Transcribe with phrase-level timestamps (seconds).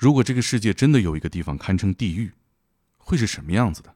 [0.00, 2.32] 如果这个世界真的有一个地方堪称地狱，
[2.96, 3.90] 会是什么样子的？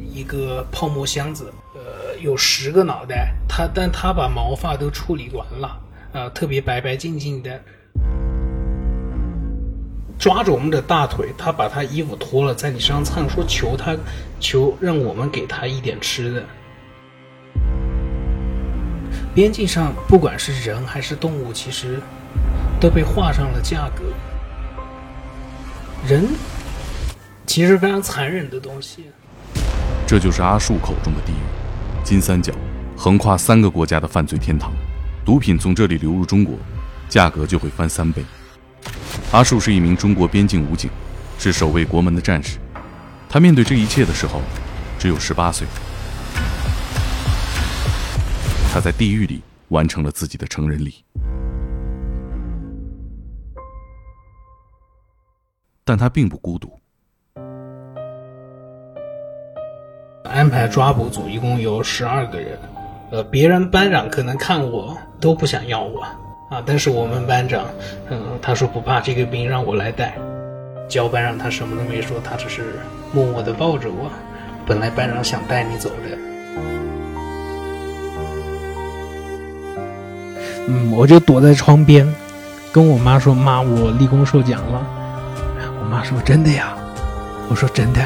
[0.00, 5.78] 一个泡沫箱子，呃，有十个脑袋，他但他把毛发都处理完了，
[6.14, 7.62] 啊，特别白白净净的。
[10.18, 13.94] 抓着我们的大腿，他把他衣服脱了，在你身上蹭，说求他，
[14.40, 16.42] 求让我们给他一点吃的。
[19.34, 22.00] 边境上，不管是人还是动物，其实
[22.80, 24.04] 都被画上了价格。
[26.06, 26.28] 人
[27.46, 29.06] 其实非常残忍的东西。
[30.06, 32.52] 这就是阿树口中的地狱，金三角，
[32.96, 34.72] 横跨三个国家的犯罪天堂。
[35.24, 36.56] 毒品从这里流入中国，
[37.08, 38.24] 价格就会翻三倍。
[39.32, 40.88] 阿树是一名中国边境武警，
[41.38, 42.58] 是守卫国门的战士。
[43.28, 44.40] 他面对这一切的时候，
[44.98, 45.66] 只有十八岁。
[48.72, 51.02] 他在地狱里完成了自己的成人礼，
[55.86, 56.68] 但他并不孤独。
[60.24, 62.58] 安排抓捕组一共有十二个人，
[63.12, 66.02] 呃，别人班长可能看我都不想要我
[66.50, 67.66] 啊，但是我们班长，
[68.10, 70.18] 嗯，他说不怕这个兵让我来带。
[70.88, 72.74] 教班长他什么都没说，他只是
[73.12, 74.10] 默默的抱着我。
[74.66, 76.18] 本来班长想带你走的。
[80.66, 82.12] 嗯，我就躲在窗边，
[82.72, 84.84] 跟我妈说：“妈，我立功受奖了。”
[85.88, 86.74] 我妈说：“真的呀？”
[87.48, 88.00] 我说：“真的。”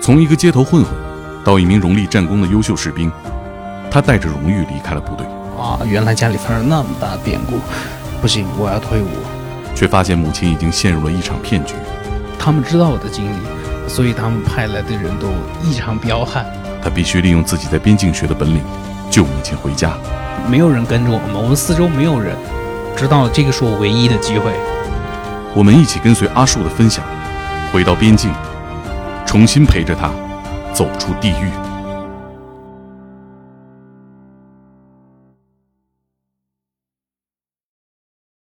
[0.00, 0.92] 从一个街头混混，
[1.44, 3.10] 到一名荣立战功的优秀士兵，
[3.90, 5.26] 他带着荣誉离开了部队。
[5.58, 7.58] 啊，原来家里发生那么大变故，
[8.22, 9.08] 不行，我要退伍。
[9.74, 11.74] 却发现母亲已经陷入了一场骗局。
[12.38, 15.26] 他们知道我的经历，所以他们派来的人都
[15.64, 16.46] 异常彪悍。
[16.80, 18.62] 他必须利用自己在边境学的本领，
[19.10, 19.94] 救母亲回家。
[20.48, 22.36] 没有人跟着我们，我们四周没有人，
[22.96, 24.52] 知道这个是我唯一的机会。
[25.56, 27.04] 我们一起跟随阿树的分享，
[27.72, 28.28] 回到边境，
[29.24, 30.10] 重新陪着他
[30.74, 31.63] 走出地狱。